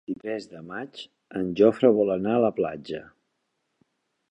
El 0.03 0.09
vint-i-tres 0.11 0.45
de 0.53 0.61
maig 0.69 1.01
en 1.41 1.51
Jofre 1.59 1.91
vol 1.99 2.11
anar 2.15 2.33
a 2.37 2.41
la 2.47 2.51
platja. 2.63 3.05